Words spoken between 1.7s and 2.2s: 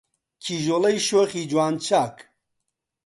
چاک